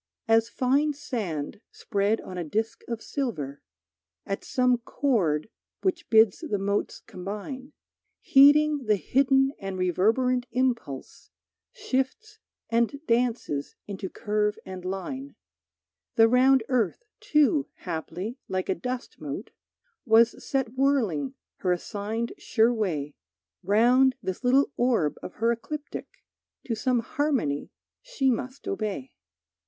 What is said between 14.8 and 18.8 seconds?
line, The round earth, too, haply, like a